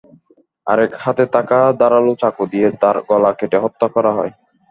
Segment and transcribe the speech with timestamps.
[0.67, 4.31] আরেক হাতে থাকা ধারালো চাকু দিয়ে তার গলা কেটে হত্যা করা হয়।